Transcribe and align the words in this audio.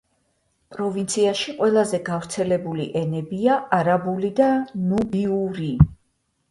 პროვინციაში 0.77 1.53
ყველაზე 1.59 1.99
გავრცელებული 2.09 2.89
ენებია 3.05 3.61
არაბული 3.81 4.35
და 4.43 4.53
ნუბიური. 4.91 5.73